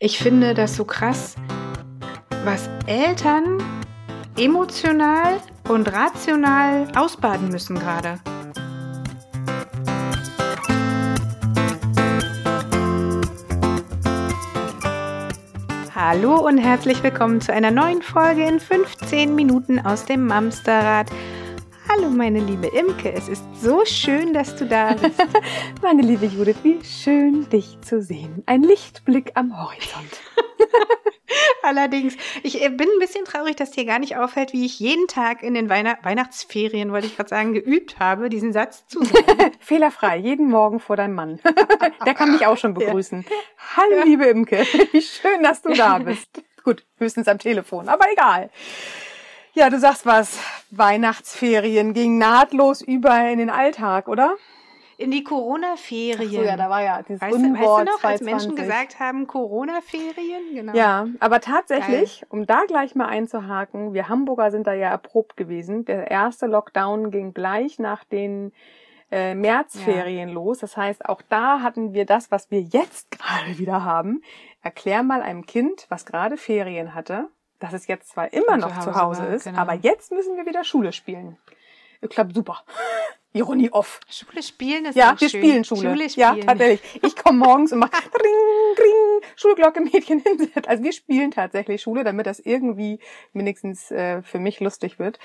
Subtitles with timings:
[0.00, 1.34] Ich finde das so krass,
[2.44, 3.60] was Eltern
[4.36, 8.20] emotional und rational ausbaden müssen gerade.
[15.96, 21.10] Hallo und herzlich willkommen zu einer neuen Folge in 15 Minuten aus dem Mamsterrad.
[21.90, 25.22] Hallo meine liebe Imke, es ist so schön, dass du da bist.
[25.82, 28.42] meine liebe Judith, wie schön dich zu sehen.
[28.44, 30.20] Ein Lichtblick am Horizont.
[31.62, 35.06] Allerdings, ich äh, bin ein bisschen traurig, dass dir gar nicht auffällt, wie ich jeden
[35.06, 39.52] Tag in den Weihn Weihnachtsferien, wollte ich gerade sagen, geübt habe, diesen Satz zu sagen.
[39.60, 41.40] Fehlerfrei, jeden Morgen vor deinem Mann.
[42.04, 43.24] Der kann mich auch schon begrüßen.
[43.26, 43.36] Ja.
[43.78, 46.42] Hallo, liebe Imke, wie schön, dass du da bist.
[46.64, 48.50] Gut, höchstens am Telefon, aber egal.
[49.58, 50.38] Ja, du sagst was.
[50.70, 54.36] Weihnachtsferien ging nahtlos über in den Alltag, oder?
[54.98, 56.44] In die Corona-Ferien.
[56.44, 58.04] Ja, da war ja dieses weißt, Unwort weißt du noch, 220.
[58.04, 60.54] als Menschen gesagt haben, Corona-Ferien?
[60.54, 60.74] Genau.
[60.74, 62.28] Ja, aber tatsächlich, Geil.
[62.28, 65.84] um da gleich mal einzuhaken, wir Hamburger sind da ja erprobt gewesen.
[65.86, 68.52] Der erste Lockdown ging gleich nach den
[69.10, 70.34] äh, Märzferien ja.
[70.36, 70.58] los.
[70.58, 74.22] Das heißt, auch da hatten wir das, was wir jetzt gerade wieder haben.
[74.62, 78.76] Erklär mal einem Kind, was gerade Ferien hatte, dass es jetzt zwar immer noch zu
[78.76, 79.58] Hause, zu Hause war, ist, genau.
[79.58, 81.36] aber jetzt müssen wir wieder Schule spielen.
[82.00, 82.62] Ich glaube, super.
[83.32, 84.00] Ironie off.
[84.08, 85.42] Schule spielen ist Ja, wir schön.
[85.42, 85.90] spielen Schule.
[85.90, 86.36] Schule spielen.
[86.38, 87.00] Ja, tatsächlich.
[87.04, 90.66] Ich komme morgens und mache ring, ring, Schulglocke, Mädchen hinsetzt.
[90.66, 93.00] Also wir spielen tatsächlich Schule, damit das irgendwie
[93.34, 95.18] wenigstens äh, für mich lustig wird.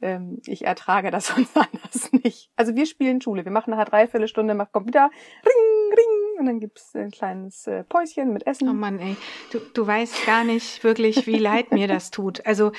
[0.00, 2.50] Ähm, ich ertrage das sonst anders nicht.
[2.56, 3.44] Also wir spielen Schule.
[3.44, 5.10] Wir machen nachher dreiviertel Stunde, macht kommt wieder
[5.44, 8.68] ring, ring und dann gibt's ein kleines äh, Päuschen mit Essen.
[8.68, 9.16] Oh Mann, ey.
[9.50, 12.44] Du, du weißt gar nicht wirklich, wie leid mir das tut.
[12.46, 12.72] Also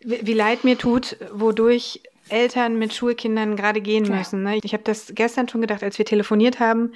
[0.00, 4.16] wie, wie leid mir tut, wodurch Eltern mit Schulkindern gerade gehen ja.
[4.16, 4.42] müssen.
[4.42, 4.58] Ne?
[4.62, 6.92] Ich habe das gestern schon gedacht, als wir telefoniert haben.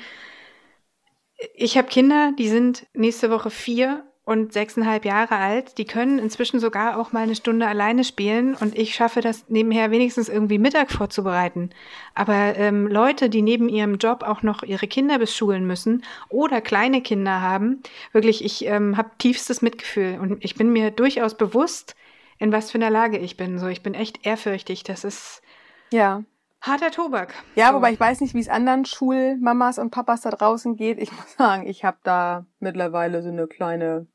[1.54, 5.76] Ich habe Kinder, die sind nächste Woche vier und sechseinhalb Jahre alt.
[5.78, 9.90] Die können inzwischen sogar auch mal eine Stunde alleine spielen und ich schaffe das nebenher
[9.90, 11.70] wenigstens irgendwie Mittag vorzubereiten.
[12.14, 17.02] Aber ähm, Leute, die neben ihrem Job auch noch ihre Kinder beschulen müssen oder kleine
[17.02, 17.82] Kinder haben,
[18.12, 21.94] wirklich, ich ähm, habe tiefstes Mitgefühl und ich bin mir durchaus bewusst,
[22.38, 23.58] in was für einer Lage ich bin.
[23.58, 24.84] So, ich bin echt ehrfürchtig.
[24.84, 25.42] Das ist
[25.90, 26.24] ja
[26.62, 27.34] harter Tobak.
[27.54, 27.74] Ja, so.
[27.76, 30.98] wobei ich weiß nicht, wie es anderen Schulmamas und Papas da draußen geht.
[30.98, 34.06] Ich muss sagen, ich habe da mittlerweile so eine kleine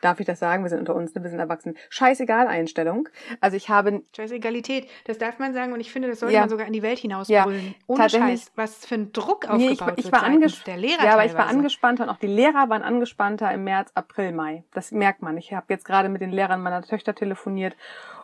[0.00, 0.62] Darf ich das sagen?
[0.62, 1.22] Wir sind unter uns, ne?
[1.22, 1.76] wir sind erwachsen.
[1.88, 3.08] Scheißegal Einstellung.
[3.40, 4.02] Also ich habe...
[4.14, 6.40] Scheißegalität, das darf man sagen und ich finde, das sollte ja.
[6.40, 7.66] man sogar in die Welt hinausbrüllen.
[7.66, 11.04] Ja, Ohne Scheiß, was für ein Druck aufgebaut nee, ich, ich wird war der Lehrer
[11.04, 14.64] Ja, aber ich war angespannter und auch die Lehrer waren angespannter im März, April, Mai.
[14.72, 15.36] Das merkt man.
[15.36, 17.74] Ich habe jetzt gerade mit den Lehrern meiner Töchter telefoniert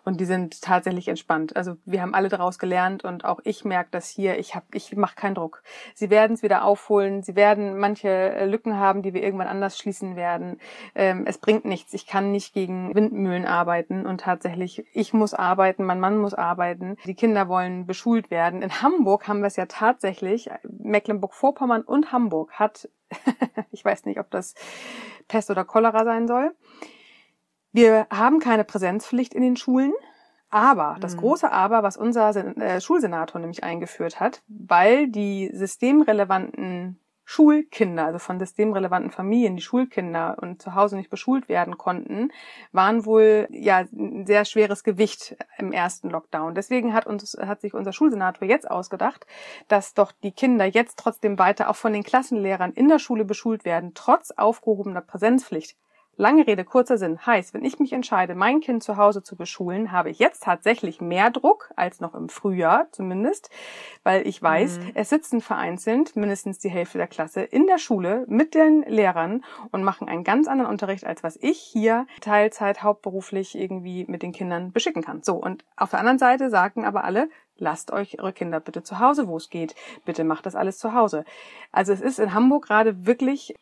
[0.06, 1.56] und die sind tatsächlich entspannt.
[1.56, 4.38] Also wir haben alle daraus gelernt und auch ich merke das hier.
[4.38, 5.64] Ich habe, ich mache keinen Druck.
[5.94, 7.24] Sie werden es wieder aufholen.
[7.24, 10.60] Sie werden manche äh, Lücken haben, die wir irgendwann anders schließen werden.
[10.94, 11.92] Ähm, es bringt nichts.
[11.92, 16.96] Ich kann nicht gegen Windmühlen arbeiten und tatsächlich ich muss arbeiten, mein Mann muss arbeiten.
[17.04, 18.62] Die Kinder wollen beschult werden.
[18.62, 20.48] In Hamburg haben wir es ja tatsächlich.
[20.62, 22.88] Mecklenburg-Vorpommern und Hamburg hat,
[23.72, 24.54] ich weiß nicht, ob das
[25.26, 26.54] Pest oder Cholera sein soll
[27.76, 29.92] wir haben keine Präsenzpflicht in den Schulen.
[30.48, 31.20] Aber, das mhm.
[31.20, 38.38] große Aber, was unser äh, Schulsenator nämlich eingeführt hat, weil die systemrelevanten Schulkinder, also von
[38.38, 42.30] systemrelevanten Familien, die Schulkinder und zu Hause nicht beschult werden konnten,
[42.70, 46.54] waren wohl ja ein sehr schweres Gewicht im ersten Lockdown.
[46.54, 49.26] Deswegen hat uns hat sich unser Schulsenator jetzt ausgedacht,
[49.66, 53.64] dass doch die Kinder jetzt trotzdem weiter auch von den Klassenlehrern in der Schule beschult
[53.64, 55.76] werden, trotz aufgehobener Präsenzpflicht.
[56.18, 57.26] Lange Rede, kurzer Sinn.
[57.26, 61.02] Heißt, wenn ich mich entscheide, mein Kind zu Hause zu beschulen, habe ich jetzt tatsächlich
[61.02, 63.50] mehr Druck als noch im Frühjahr zumindest,
[64.02, 64.92] weil ich weiß, mhm.
[64.94, 69.84] es sitzen vereinzelt mindestens die Hälfte der Klasse in der Schule mit den Lehrern und
[69.84, 74.72] machen einen ganz anderen Unterricht, als was ich hier Teilzeit hauptberuflich irgendwie mit den Kindern
[74.72, 75.22] beschicken kann.
[75.22, 77.28] So, und auf der anderen Seite sagen aber alle,
[77.58, 79.74] lasst euch eure Kinder bitte zu Hause, wo es geht.
[80.06, 81.24] Bitte macht das alles zu Hause.
[81.72, 83.54] Also es ist in Hamburg gerade wirklich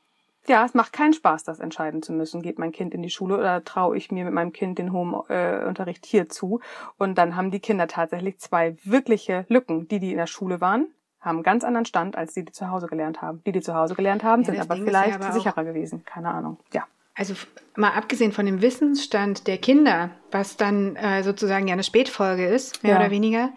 [0.46, 2.42] ja, es macht keinen Spaß, das entscheiden zu müssen.
[2.42, 6.06] Geht mein Kind in die Schule oder traue ich mir mit meinem Kind den Home-Unterricht
[6.06, 6.60] hier zu?
[6.98, 9.88] Und dann haben die Kinder tatsächlich zwei wirkliche Lücken.
[9.88, 10.88] Die, die in der Schule waren,
[11.20, 13.42] haben einen ganz anderen Stand als die, die zu Hause gelernt haben.
[13.44, 16.04] Die, die zu Hause gelernt haben, ja, sind aber Ding vielleicht aber sicherer gewesen.
[16.04, 16.58] Keine Ahnung.
[16.72, 16.84] Ja.
[17.16, 17.34] Also
[17.76, 22.82] mal abgesehen von dem Wissensstand der Kinder, was dann äh, sozusagen ja eine Spätfolge ist,
[22.82, 22.98] mehr ja.
[22.98, 23.50] oder weniger.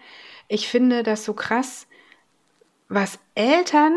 [0.48, 1.88] Ich finde das so krass,
[2.88, 3.96] was Eltern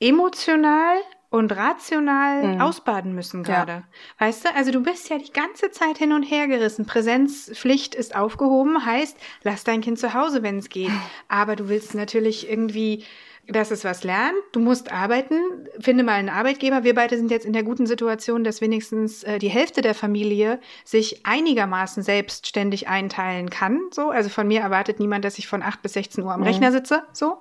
[0.00, 0.96] emotional
[1.32, 2.60] und rational mhm.
[2.60, 3.72] ausbaden müssen gerade.
[3.72, 3.82] Ja.
[4.18, 6.84] Weißt du, also du bist ja die ganze Zeit hin und her gerissen.
[6.84, 10.90] Präsenzpflicht ist aufgehoben, heißt, lass dein Kind zu Hause, wenn es geht.
[11.28, 13.04] Aber du willst natürlich irgendwie
[13.48, 14.36] dass es was lernt.
[14.52, 15.34] Du musst arbeiten.
[15.80, 16.84] Finde mal einen Arbeitgeber.
[16.84, 20.60] Wir beide sind jetzt in der guten Situation, dass wenigstens äh, die Hälfte der Familie
[20.84, 23.80] sich einigermaßen selbstständig einteilen kann.
[23.90, 26.46] So, also von mir erwartet niemand, dass ich von 8 bis 16 Uhr am mhm.
[26.46, 27.02] Rechner sitze.
[27.12, 27.40] So.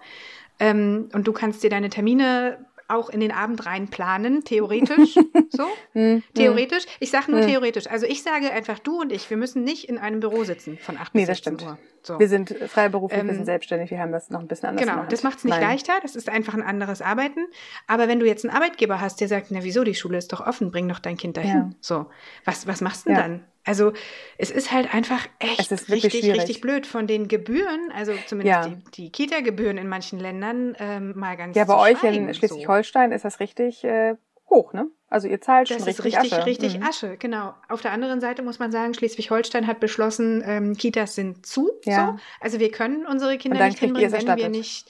[0.59, 5.15] Ähm, und du kannst dir deine Termine auch in den Abend rein planen, theoretisch.
[5.49, 5.67] so?
[5.93, 6.85] Mm, theoretisch.
[6.99, 7.47] Ich sage nur mm.
[7.47, 7.87] theoretisch.
[7.87, 10.97] Also ich sage einfach du und ich, wir müssen nicht in einem Büro sitzen von
[10.97, 11.77] 8 nee, bis 16 Uhr.
[12.03, 12.19] So.
[12.19, 15.03] Wir sind freiberuflich, ähm, wir sind selbstständig, wir haben das noch ein bisschen anders Genau,
[15.07, 15.61] das macht es nicht Nein.
[15.61, 17.45] leichter, das ist einfach ein anderes Arbeiten.
[17.85, 20.45] Aber wenn du jetzt einen Arbeitgeber hast, der sagt, na wieso, die Schule ist doch
[20.45, 21.51] offen, bring doch dein Kind dahin.
[21.51, 21.69] Ja.
[21.79, 22.07] So,
[22.43, 23.21] was, was machst du denn ja.
[23.23, 23.45] dann?
[23.63, 23.93] Also
[24.37, 26.41] es ist halt einfach echt richtig, schwierig.
[26.41, 28.67] richtig blöd von den Gebühren, also zumindest ja.
[28.67, 33.15] die, die Kita-Gebühren in manchen Ländern ähm, mal ganz Ja, bei euch in Schleswig-Holstein so.
[33.15, 34.15] ist das richtig äh,
[34.49, 34.87] hoch, ne?
[35.09, 36.45] Also ihr zahlt das schon richtig, richtig Asche.
[36.45, 36.83] Richtig mhm.
[36.83, 37.53] Asche, genau.
[37.67, 41.69] Auf der anderen Seite muss man sagen, Schleswig-Holstein hat beschlossen, ähm, Kitas sind zu.
[41.83, 42.17] Ja.
[42.17, 42.23] So.
[42.39, 44.89] Also wir können unsere Kinder nicht hinbringen, wenn wir nicht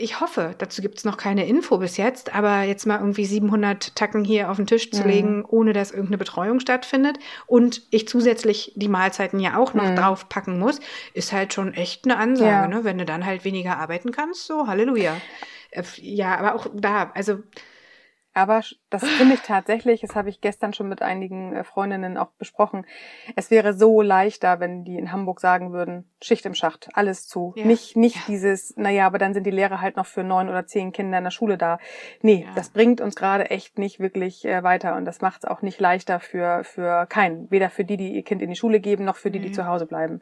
[0.00, 3.94] ich hoffe, dazu gibt es noch keine Info bis jetzt, aber jetzt mal irgendwie 700
[3.94, 5.08] Tacken hier auf den Tisch zu mhm.
[5.08, 9.96] legen, ohne dass irgendeine Betreuung stattfindet und ich zusätzlich die Mahlzeiten ja auch noch mhm.
[9.96, 10.80] draufpacken muss,
[11.12, 12.68] ist halt schon echt eine Ansage, ja.
[12.68, 12.84] ne?
[12.84, 15.20] wenn du dann halt weniger arbeiten kannst, so Halleluja.
[15.70, 17.40] Äh, ja, aber auch da, also
[18.32, 22.30] aber das finde ich tatsächlich, das habe ich gestern schon mit einigen äh, Freundinnen auch
[22.38, 22.84] besprochen.
[23.36, 27.54] Es wäre so leichter, wenn die in Hamburg sagen würden, Schicht im Schacht, alles zu.
[27.56, 27.64] Ja.
[27.64, 28.22] Nicht, nicht ja.
[28.26, 31.24] dieses, naja, aber dann sind die Lehrer halt noch für neun oder zehn Kinder in
[31.24, 31.78] der Schule da.
[32.20, 32.52] Nee, ja.
[32.56, 35.78] das bringt uns gerade echt nicht wirklich äh, weiter und das macht es auch nicht
[35.78, 37.48] leichter für, für keinen.
[37.50, 39.66] Weder für die, die ihr Kind in die Schule geben, noch für die, die zu
[39.66, 40.20] Hause bleiben.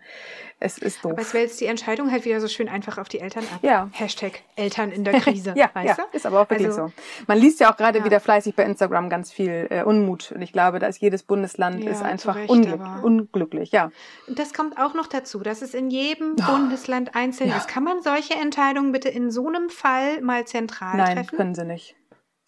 [0.61, 1.13] Es ist doof.
[1.13, 3.61] Aber es wälzt die Entscheidung halt wieder so schön einfach auf die Eltern ab.
[3.63, 3.89] Ja.
[3.93, 5.53] Hashtag Eltern in der Krise.
[5.57, 6.17] ja, weißt ja, du?
[6.17, 6.93] ist aber auch wirklich also, so.
[7.27, 10.33] Man liest ja auch gerade wieder fleißig bei Instagram ganz viel äh, Unmut.
[10.33, 13.73] Und ich glaube, da ist jedes Bundesland ja, ist einfach Recht, unglück unglücklich.
[13.73, 13.91] Ja.
[14.29, 16.53] Das kommt auch noch dazu, dass es in jedem oh.
[16.53, 17.69] Bundesland einzeln ist.
[17.69, 21.29] Kann man solche Entscheidungen bitte in so einem Fall mal zentral Nein, treffen?
[21.31, 21.97] Nein, können sie nicht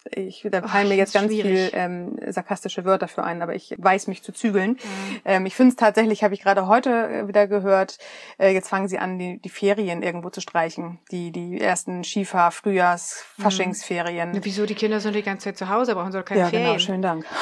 [0.09, 1.69] ich, da fallen mir jetzt ganz schwierig.
[1.69, 4.71] viel ähm, sarkastische Wörter für ein, aber ich weiß mich zu zügeln.
[4.71, 5.21] Mhm.
[5.25, 7.99] Ähm, ich finde es tatsächlich, habe ich gerade heute äh, wieder gehört,
[8.39, 10.99] äh, jetzt fangen sie an, die, die Ferien irgendwo zu streichen.
[11.11, 13.25] Die, die ersten Skifahr-, Frühjahrs-.
[13.39, 14.31] Faschingsferien.
[14.31, 14.39] Mhm.
[14.43, 16.67] Wieso die Kinder sind die ganze Zeit zu Hause, brauchen sie keine ja, Ferien?
[16.67, 17.25] Ja, genau, schönen Dank.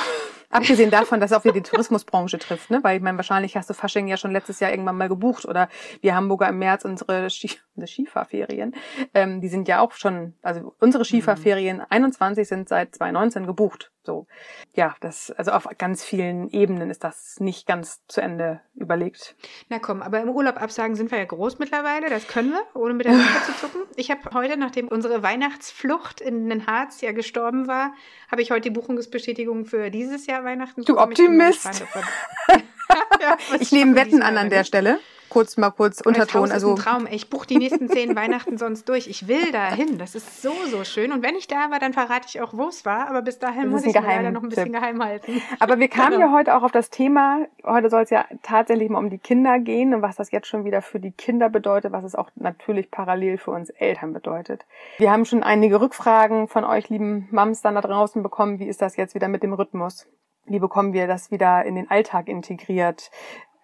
[0.52, 2.80] Abgesehen davon, dass es auch wieder die Tourismusbranche trifft, ne?
[2.82, 5.70] Weil ich meine, wahrscheinlich hast du Fasching ja schon letztes Jahr irgendwann mal gebucht oder
[6.02, 7.52] wir Hamburger im März unsere Ski
[7.88, 8.76] Skifahrferien.
[9.14, 11.06] Ähm, die sind ja auch schon, also unsere mhm.
[11.06, 11.86] Skifahrferien mhm.
[11.90, 13.92] 21 sind seit 2019 gebucht.
[14.04, 14.28] So,
[14.74, 19.36] ja, das, also auf ganz vielen Ebenen ist das nicht ganz zu Ende überlegt.
[19.68, 22.94] Na komm, aber im Urlaub absagen sind wir ja groß mittlerweile, das können wir, ohne
[22.94, 23.82] mit der Wimper zu zucken.
[23.98, 27.94] Ich habe heute, nachdem unsere Weihnachtsflucht in den Harz ja gestorben war,
[28.32, 30.84] habe ich heute die Buchungsbestätigung für dieses Jahr Weihnachten.
[30.86, 31.84] Du Optimist!
[33.22, 35.00] ja, ich nehme Wetten an an der Stelle
[35.30, 36.52] kurz mal kurz Unterton.
[36.52, 37.08] Also ist ein Traum.
[37.10, 39.08] Ich buche die nächsten zehn Weihnachten sonst durch.
[39.08, 39.98] Ich will da hin.
[39.98, 41.12] Das ist so, so schön.
[41.12, 43.08] Und wenn ich da war, dann verrate ich auch, wo es war.
[43.08, 45.42] Aber bis dahin muss ich leider noch ein bisschen geheim halten.
[45.60, 46.28] Aber wir kamen genau.
[46.28, 49.60] ja heute auch auf das Thema, heute soll es ja tatsächlich mal um die Kinder
[49.60, 52.92] gehen und was das jetzt schon wieder für die Kinder bedeutet, was es auch natürlich
[52.92, 54.66] parallel für uns Eltern bedeutet.
[54.98, 58.60] Wir haben schon einige Rückfragen von euch, lieben Mams, dann da draußen bekommen.
[58.60, 60.08] Wie ist das jetzt wieder mit dem Rhythmus?
[60.46, 63.12] Wie bekommen wir das wieder in den Alltag integriert?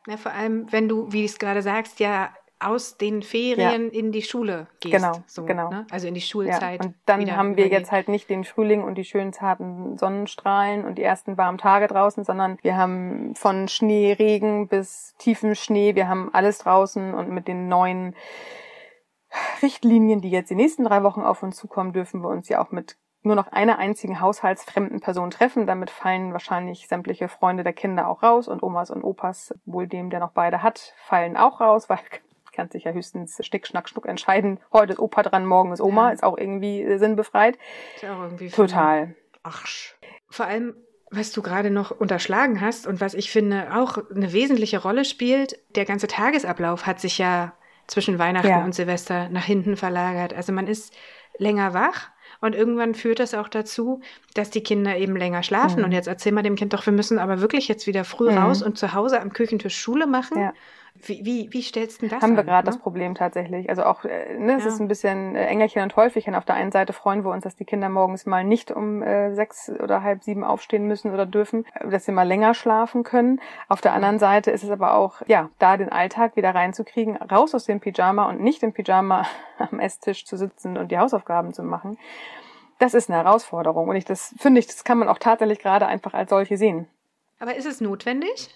[0.08, 2.30] Ja, vor allem, wenn du, wie du es gerade sagst, ja
[2.60, 4.00] aus den Ferien ja.
[4.00, 4.96] in die Schule gehst.
[4.96, 5.70] Genau, so, genau.
[5.70, 5.86] Ne?
[5.92, 6.82] Also in die Schulzeit.
[6.82, 6.88] Ja.
[6.88, 10.98] Und dann haben wir jetzt halt nicht den Frühling und die schönen zarten Sonnenstrahlen und
[10.98, 16.08] die ersten warmen Tage draußen, sondern wir haben von Schnee, Regen bis tiefen Schnee, wir
[16.08, 18.16] haben alles draußen und mit den neuen
[19.62, 22.72] Richtlinien, die jetzt die nächsten drei Wochen auf uns zukommen, dürfen wir uns ja auch
[22.72, 25.68] mit nur noch einer einzigen haushaltsfremden Person treffen.
[25.68, 30.10] Damit fallen wahrscheinlich sämtliche Freunde der Kinder auch raus und Omas und Opas, wohl dem,
[30.10, 32.00] der noch beide hat, fallen auch raus, weil
[32.56, 34.60] kann sich ja höchstens Schnick, Schnack, Schnuck entscheiden.
[34.72, 36.08] Heute ist Opa dran, morgen ist Oma.
[36.08, 36.14] Ja.
[36.14, 37.58] Ist auch irgendwie äh, sinnbefreit.
[37.96, 39.14] Ist auch irgendwie Total.
[39.44, 39.98] Arsch.
[40.30, 40.74] Vor allem,
[41.12, 45.60] was du gerade noch unterschlagen hast und was ich finde auch eine wesentliche Rolle spielt,
[45.76, 47.54] der ganze Tagesablauf hat sich ja
[47.88, 48.64] zwischen Weihnachten ja.
[48.64, 50.34] und Silvester nach hinten verlagert.
[50.34, 50.94] Also man ist
[51.38, 52.10] länger wach,
[52.46, 54.02] und irgendwann führt das auch dazu,
[54.34, 55.80] dass die Kinder eben länger schlafen.
[55.80, 55.86] Mhm.
[55.86, 58.38] Und jetzt erzähl mal dem Kind doch, wir müssen aber wirklich jetzt wieder früh mhm.
[58.38, 60.40] raus und zu Hause am Küchentisch Schule machen.
[60.40, 60.54] Ja.
[61.02, 62.72] Wie, wie, wie stellst du das Haben an, wir gerade ne?
[62.72, 63.70] das Problem tatsächlich.
[63.70, 64.70] Also auch, äh, ne, es ja.
[64.70, 66.36] ist ein bisschen äh, Engelchen und Häufchen.
[66.36, 69.34] Auf der einen Seite freuen wir uns, dass die Kinder morgens mal nicht um äh,
[69.36, 73.42] sechs oder halb sieben aufstehen müssen oder dürfen, äh, dass sie mal länger schlafen können.
[73.68, 77.54] Auf der anderen Seite ist es aber auch, ja, da den Alltag wieder reinzukriegen, raus
[77.54, 79.26] aus dem Pyjama und nicht im Pyjama
[79.58, 81.98] am Esstisch zu sitzen und die Hausaufgaben zu machen.
[82.80, 83.90] Das ist eine Herausforderung.
[83.90, 86.88] Und ich das finde ich, das kann man auch tatsächlich gerade einfach als solche sehen.
[87.40, 88.50] Aber ist es notwendig?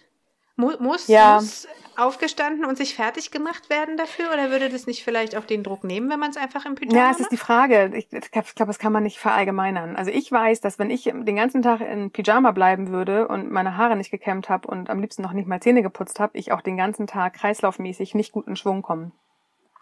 [0.60, 1.36] Muss, ja.
[1.36, 1.68] muss
[2.00, 4.32] aufgestanden und sich fertig gemacht werden dafür?
[4.34, 6.98] Oder würde das nicht vielleicht auch den Druck nehmen, wenn man es einfach im Pyjama
[6.98, 7.92] Ja, es ist die Frage.
[7.94, 9.96] Ich, ich glaube, das kann man nicht verallgemeinern.
[9.96, 13.78] Also ich weiß, dass wenn ich den ganzen Tag in Pyjama bleiben würde und meine
[13.78, 16.62] Haare nicht gekämmt habe und am liebsten noch nicht mal Zähne geputzt habe, ich auch
[16.62, 19.12] den ganzen Tag kreislaufmäßig nicht gut in Schwung komme.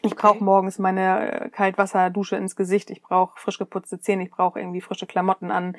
[0.04, 0.22] Ich okay.
[0.22, 2.92] brauche morgens meine äh, Kaltwasserdusche ins Gesicht.
[2.92, 4.24] Ich brauche frisch geputzte Zähne.
[4.24, 5.76] Ich brauche irgendwie frische Klamotten an.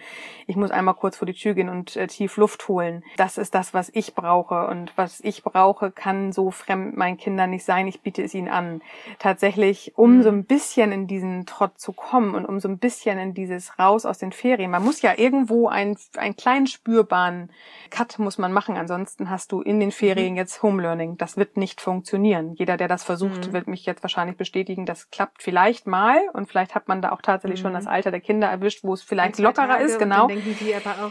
[0.49, 3.05] Ich muss einmal kurz vor die Tür gehen und äh, tief Luft holen.
[3.17, 4.67] Das ist das, was ich brauche.
[4.67, 7.87] Und was ich brauche, kann so fremd meinen Kindern nicht sein.
[7.87, 8.83] Ich biete es ihnen an.
[9.21, 10.23] Tatsächlich, um mhm.
[10.23, 13.79] so ein bisschen in diesen Trott zu kommen und um so ein bisschen in dieses
[13.79, 14.73] raus aus den Ferien.
[14.73, 17.51] Man muss ja irgendwo einen, einen kleinen spürbaren
[17.91, 18.77] Cut muss man machen.
[18.77, 20.39] Ansonsten hast du in den Ferien mhm.
[20.39, 21.17] jetzt Home Learning.
[21.19, 22.55] Das wird nicht funktionieren.
[22.55, 23.53] Jeder, der das versucht, mhm.
[23.53, 27.21] wird mich jetzt wahrscheinlich bestätigen, das klappt vielleicht mal und vielleicht hat man da auch
[27.21, 27.67] tatsächlich mhm.
[27.67, 30.29] schon das Alter der Kinder erwischt, wo es vielleicht lockerer Tage ist, genau.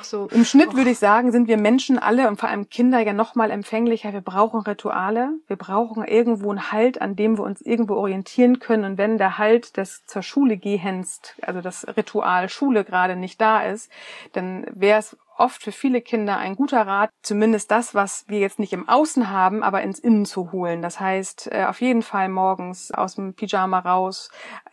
[0.03, 0.77] So, Im Schnitt oh.
[0.77, 4.13] würde ich sagen, sind wir Menschen alle und vor allem Kinder ja noch mal empfänglicher.
[4.13, 8.83] Wir brauchen Rituale, wir brauchen irgendwo einen Halt, an dem wir uns irgendwo orientieren können
[8.83, 13.61] und wenn der Halt des zur Schule gehens, also das Ritual Schule gerade nicht da
[13.61, 13.91] ist,
[14.33, 18.59] dann wäre es oft für viele Kinder ein guter Rat, zumindest das, was wir jetzt
[18.59, 20.81] nicht im Außen haben, aber ins Innen zu holen.
[20.81, 24.29] Das heißt, äh, auf jeden Fall morgens aus dem Pyjama raus,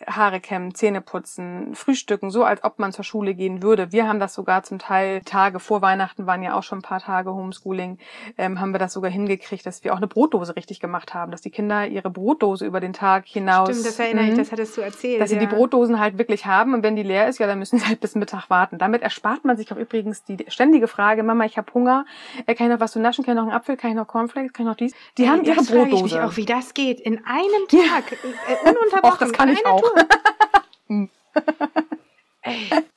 [0.06, 3.92] Haare kämmen, Zähne putzen, frühstücken, so als ob man zur Schule gehen würde.
[3.92, 7.00] Wir haben das sogar zum Teil Tage vor Weihnachten waren ja auch schon ein paar
[7.00, 7.98] Tage Homeschooling,
[8.38, 11.40] ähm, haben wir das sogar hingekriegt, dass wir auch eine Brotdose richtig gemacht haben, dass
[11.40, 13.70] die Kinder ihre Brotdose über den Tag hinaus.
[13.70, 14.38] Stimmt, das erinnere ich, mhm.
[14.38, 15.20] das hattest du erzählt.
[15.20, 15.40] Dass ja.
[15.40, 17.86] sie die Brotdosen halt wirklich haben und wenn die leer ist, ja, dann müssen sie
[17.86, 18.78] halt bis Mittag warten.
[18.78, 22.04] Damit erspart man sich auch übrigens die ständige Frage, Mama, ich habe Hunger,
[22.46, 24.06] äh, kann ich noch was zu naschen, kann ich noch einen Apfel, kann ich noch
[24.06, 24.92] Cornflakes, kann ich noch dies?
[25.18, 25.94] Die Ey, haben ihre Brotdose.
[25.94, 27.00] Ich mich auch, wie das geht.
[27.00, 29.12] In einem Tag, äh, ununterbrochen.
[29.12, 29.93] Och, das kann ich auch.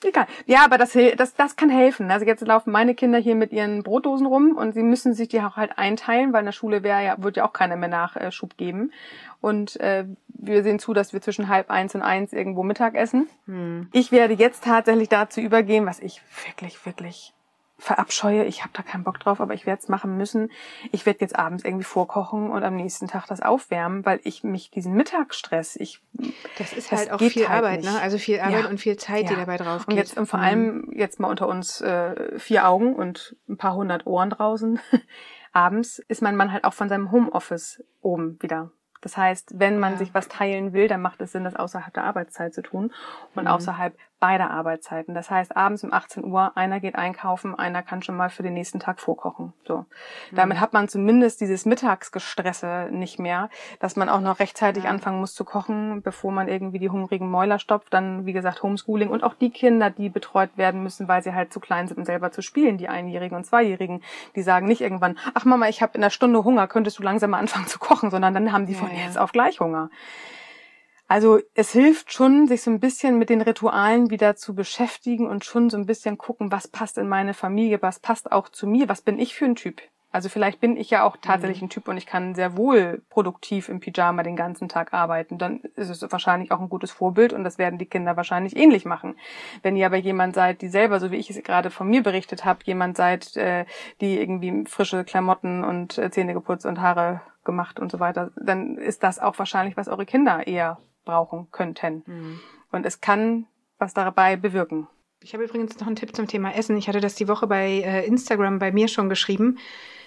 [0.04, 0.28] Egal.
[0.46, 2.12] Ja, aber das, das, das kann helfen.
[2.12, 5.42] Also jetzt laufen meine Kinder hier mit ihren Brotdosen rum und sie müssen sich die
[5.42, 8.58] auch halt einteilen, weil in der Schule wäre ja, wird ja auch keiner mehr Nachschub
[8.58, 8.92] geben.
[9.40, 13.28] Und äh, wir sehen zu, dass wir zwischen halb eins und eins irgendwo Mittag essen.
[13.46, 13.88] Hm.
[13.94, 17.34] Ich werde jetzt tatsächlich dazu übergehen, was ich wirklich, wirklich
[17.78, 18.46] verabscheue.
[18.46, 20.52] Ich habe da keinen Bock drauf, aber ich werde es machen müssen.
[20.92, 24.72] Ich werde jetzt abends irgendwie vorkochen und am nächsten Tag das aufwärmen, weil ich mich
[24.72, 26.02] diesen Mittagsstress, ich
[26.58, 27.88] das ist das halt auch viel halt Arbeit, ne?
[27.88, 27.94] nicht.
[27.94, 28.02] ne?
[28.02, 28.70] Also viel Arbeit ja.
[28.70, 29.30] und viel Zeit, ja.
[29.30, 29.90] die dabei drauf geht.
[29.90, 30.94] Und jetzt und vor allem mhm.
[30.94, 34.80] jetzt mal unter uns äh, vier Augen und ein paar hundert Ohren draußen.
[35.54, 39.94] abends ist mein Mann halt auch von seinem Homeoffice oben wieder das heißt, wenn man
[39.94, 39.98] ja.
[40.00, 42.94] sich was teilen will, dann macht es Sinn, das außerhalb der Arbeitszeit zu tun
[43.36, 43.50] und mhm.
[43.50, 45.14] außerhalb beider Arbeitszeiten.
[45.14, 48.54] Das heißt, abends um 18 Uhr, einer geht einkaufen, einer kann schon mal für den
[48.54, 49.54] nächsten Tag vorkochen.
[49.68, 49.78] So.
[50.32, 50.36] Mhm.
[50.36, 54.90] Damit hat man zumindest dieses Mittagsgestresse nicht mehr, dass man auch noch rechtzeitig ja.
[54.90, 57.94] anfangen muss zu kochen, bevor man irgendwie die hungrigen Mäuler stopft.
[57.94, 61.54] Dann, wie gesagt, Homeschooling und auch die Kinder, die betreut werden müssen, weil sie halt
[61.54, 64.02] zu klein sind, um selber zu spielen, die Einjährigen und Zweijährigen,
[64.36, 67.32] die sagen nicht irgendwann, ach Mama, ich habe in einer Stunde Hunger, könntest du langsam
[67.32, 69.04] mal anfangen zu kochen, sondern dann haben die ja, von ja.
[69.04, 69.90] jetzt auf gleich Hunger.
[71.08, 75.46] Also es hilft schon, sich so ein bisschen mit den Ritualen wieder zu beschäftigen und
[75.46, 78.90] schon so ein bisschen gucken, was passt in meine Familie, was passt auch zu mir,
[78.90, 79.82] was bin ich für ein Typ.
[80.10, 81.68] Also vielleicht bin ich ja auch tatsächlich mhm.
[81.68, 85.38] ein Typ und ich kann sehr wohl produktiv im Pyjama den ganzen Tag arbeiten.
[85.38, 88.86] Dann ist es wahrscheinlich auch ein gutes Vorbild und das werden die Kinder wahrscheinlich ähnlich
[88.86, 89.16] machen.
[89.64, 92.46] Wenn ihr aber jemand seid, die selber, so wie ich es gerade von mir berichtet
[92.46, 93.66] habe, jemand seid, äh,
[94.02, 98.78] die irgendwie frische Klamotten und äh, Zähne geputzt und Haare gemacht und so weiter, dann
[98.78, 102.04] ist das auch wahrscheinlich, was eure Kinder eher brauchen könnten.
[102.06, 102.40] Mhm.
[102.72, 103.48] Und es kann
[103.80, 104.88] was dabei bewirken.
[105.22, 106.78] Ich habe übrigens noch einen Tipp zum Thema Essen.
[106.78, 109.58] Ich hatte das die Woche bei äh, Instagram bei mir schon geschrieben.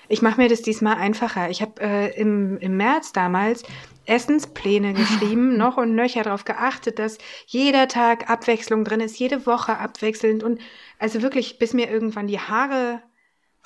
[0.08, 1.50] Ich mache mir das diesmal einfacher.
[1.50, 3.62] Ich habe äh, im, im März damals
[4.06, 9.78] Essenspläne geschrieben, noch und nöcher darauf geachtet, dass jeder Tag Abwechslung drin ist, jede Woche
[9.78, 10.60] abwechselnd und
[10.98, 13.02] also wirklich, bis mir irgendwann die Haare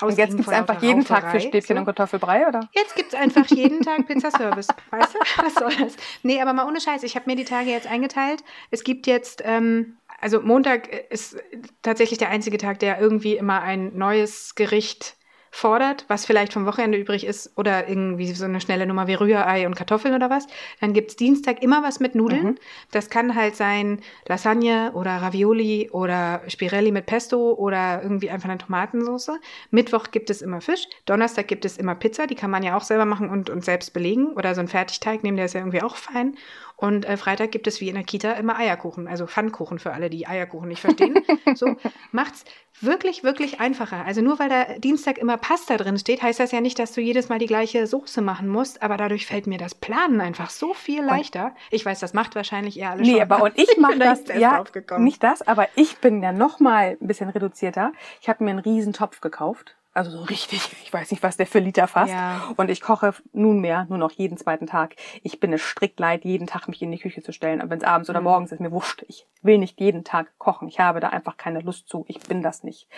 [0.00, 1.80] und jetzt gibt's einfach jeden Tag Fischstäbchen so.
[1.80, 2.68] und Kartoffelbrei, oder?
[2.72, 4.68] Jetzt gibt's einfach jeden Tag Pizzaservice.
[4.90, 5.18] weißt du?
[5.42, 5.96] Was soll das?
[6.22, 7.02] Nee, aber mal ohne Scheiß.
[7.04, 8.42] Ich habe mir die Tage jetzt eingeteilt.
[8.70, 11.36] Es gibt jetzt, ähm, also Montag ist
[11.82, 15.16] tatsächlich der einzige Tag, der irgendwie immer ein neues Gericht
[15.54, 19.68] fordert, was vielleicht vom Wochenende übrig ist oder irgendwie so eine schnelle Nummer wie Rührei
[19.68, 20.48] und Kartoffeln oder was.
[20.80, 22.44] Dann gibt's Dienstag immer was mit Nudeln.
[22.44, 22.54] Mhm.
[22.90, 28.58] Das kann halt sein Lasagne oder Ravioli oder Spirelli mit Pesto oder irgendwie einfach eine
[28.58, 29.38] Tomatensauce.
[29.70, 30.88] Mittwoch gibt es immer Fisch.
[31.06, 32.26] Donnerstag gibt es immer Pizza.
[32.26, 34.32] Die kann man ja auch selber machen und, und selbst belegen.
[34.32, 36.34] Oder so ein Fertigteig nehmen, der ist ja irgendwie auch fein.
[36.76, 40.10] Und äh, Freitag gibt es wie in der Kita immer Eierkuchen, also Pfannkuchen für alle,
[40.10, 41.18] die Eierkuchen nicht verstehen.
[41.54, 41.76] so
[42.10, 42.44] macht's
[42.80, 44.04] wirklich, wirklich einfacher.
[44.04, 47.00] Also nur weil da Dienstag immer Pasta drin steht, heißt das ja nicht, dass du
[47.00, 50.74] jedes Mal die gleiche Soße machen musst, aber dadurch fällt mir das Planen einfach so
[50.74, 51.54] viel leichter.
[51.70, 53.16] Ich weiß, das macht wahrscheinlich eher alle nee, schon.
[53.16, 54.64] Nee, aber und ich mache das, ja,
[54.98, 57.92] nicht das, aber ich bin ja noch mal ein bisschen reduzierter.
[58.20, 61.46] Ich habe mir einen riesen Topf gekauft Also so richtig, ich weiß nicht, was der
[61.46, 62.12] für Liter fasst.
[62.12, 62.52] Ja.
[62.56, 64.96] Und ich koche nunmehr nur noch jeden zweiten Tag.
[65.22, 67.60] Ich bin es strikt leid, jeden Tag mich in die Küche zu stellen.
[67.62, 68.24] Und wenn es abends oder mhm.
[68.24, 69.04] morgens ist, mir wurscht.
[69.08, 70.68] Ich will nicht jeden Tag kochen.
[70.68, 72.04] Ich habe da einfach keine Lust zu.
[72.08, 72.88] Ich bin das nicht.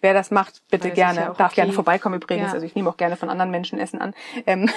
[0.00, 1.20] Wer das macht, bitte gerne.
[1.20, 1.62] Ja darf okay.
[1.62, 2.48] gerne vorbeikommen übrigens.
[2.48, 2.52] Ja.
[2.52, 4.14] Also ich nehme auch gerne von anderen Menschen Essen an.
[4.46, 4.70] Ähm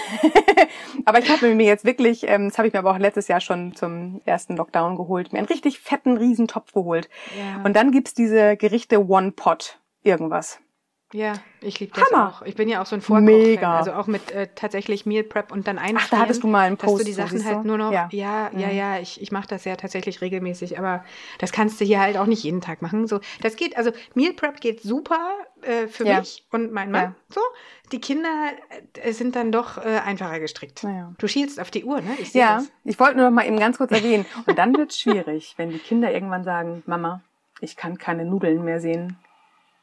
[1.05, 3.41] aber ich habe mir jetzt wirklich, ähm, das habe ich mir aber auch letztes Jahr
[3.41, 7.09] schon zum ersten Lockdown geholt, mir einen richtig fetten Riesentopf geholt.
[7.37, 7.63] Ja.
[7.63, 10.59] Und dann gibt's diese Gerichte One Pot irgendwas.
[11.11, 12.29] Ja, ich liebe das Hammer.
[12.29, 12.41] auch.
[12.43, 13.79] Ich bin ja auch so ein Vorkoch Mega.
[13.79, 16.03] Also auch mit äh, tatsächlich Meal Prep und dann einfrieren.
[16.05, 16.93] Ach, da hattest du mal einen Post.
[16.93, 18.75] Dass du die Sachen halt nur noch, ja, ja, ja, mhm.
[18.75, 21.03] ja ich, ich mache das ja tatsächlich regelmäßig, aber
[21.39, 23.07] das kannst du hier halt auch nicht jeden Tag machen.
[23.07, 25.31] So, das geht, also Meal Prep geht super
[25.63, 26.19] äh, für ja.
[26.19, 27.03] mich und mein Mann.
[27.03, 27.15] Ja.
[27.29, 27.41] So,
[27.91, 28.51] die Kinder
[29.01, 30.83] äh, sind dann doch äh, einfacher gestrickt.
[30.83, 31.15] Ja.
[31.17, 32.15] Du schielst auf die Uhr, ne?
[32.19, 32.71] Ich ja, das.
[32.83, 34.27] ich wollte nur noch mal eben ganz kurz erwähnen.
[34.45, 37.23] Und dann wird's schwierig, wenn die Kinder irgendwann sagen, Mama,
[37.61, 39.17] ich kann keine Nudeln mehr sehen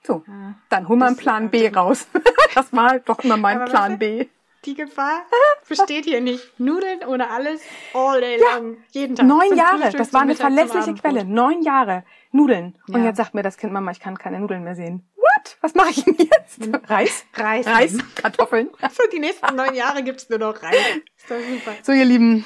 [0.07, 0.55] so, ja.
[0.69, 2.07] dann hol mal einen Plan B raus.
[2.55, 4.27] das war halt doch immer mein Plan B.
[4.65, 5.23] Die Gefahr
[5.69, 6.59] besteht hier nicht.
[6.59, 7.61] Nudeln ohne alles,
[7.95, 8.57] all day ja.
[8.57, 9.25] long, jeden Tag.
[9.27, 11.25] Neun Jahre, das war eine verlässliche Quelle.
[11.25, 12.77] Neun Jahre, Nudeln.
[12.89, 13.07] Und ja.
[13.07, 15.09] jetzt sagt mir das Kind, Mama, ich kann keine Nudeln mehr sehen.
[15.15, 15.57] What?
[15.61, 16.65] Was mache ich denn jetzt?
[16.65, 16.75] Hm.
[16.87, 17.25] Reis?
[17.35, 17.67] Reis.
[17.67, 18.71] Reis, Kartoffeln.
[18.91, 20.77] So, die nächsten neun Jahre gibt's nur noch Reis.
[21.17, 21.77] Ist doch super.
[21.83, 22.45] So, ihr Lieben,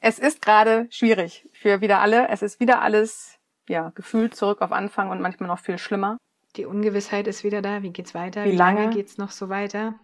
[0.00, 2.28] es ist gerade schwierig für wieder alle.
[2.28, 3.38] Es ist wieder alles,
[3.68, 6.16] ja, gefühlt zurück auf Anfang und manchmal noch viel schlimmer.
[6.58, 7.82] Die Ungewissheit ist wieder da.
[7.82, 8.44] Wie geht's weiter?
[8.44, 9.94] Wie, Wie lange, lange geht's noch so weiter?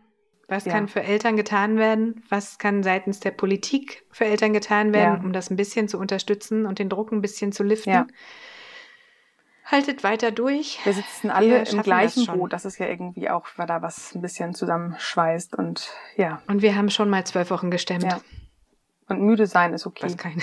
[0.46, 0.72] Was ja.
[0.72, 2.22] kann für Eltern getan werden?
[2.28, 5.20] Was kann seitens der Politik für Eltern getan werden, ja.
[5.20, 7.90] um das ein bisschen zu unterstützen und den Druck ein bisschen zu liften?
[7.90, 8.06] Ja.
[9.64, 10.78] Haltet weiter durch.
[10.84, 12.52] Wir sitzen alle Wir im gleichen das Boot.
[12.52, 16.40] Das ist ja irgendwie auch, weil da was ein bisschen zusammenschweißt und ja.
[16.46, 18.04] Und wir haben schon mal zwölf Wochen gestemmt.
[18.04, 18.20] Ja.
[19.08, 20.04] Und müde sein ist okay.
[20.04, 20.42] Was keine,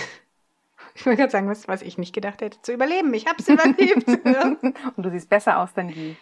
[0.96, 3.14] ich wollte gerade sagen, was, was ich nicht gedacht hätte, zu überleben.
[3.14, 4.08] Ich habe es überlebt.
[4.96, 6.16] Und du siehst besser aus denn je.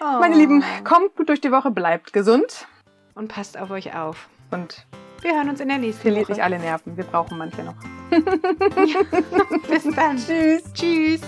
[0.00, 0.18] Oh.
[0.20, 2.66] Meine Lieben, kommt gut durch die Woche, bleibt gesund.
[3.14, 4.28] Und passt auf euch auf.
[4.50, 4.86] Und
[5.22, 6.34] wir hören uns in der nächsten Verliert Woche.
[6.34, 6.96] Verliert nicht alle Nerven.
[6.96, 7.76] Wir brauchen manche noch.
[8.10, 9.00] ja.
[9.68, 10.18] Bis dann.
[10.18, 10.62] Tschüss.
[10.74, 11.20] Tschüss.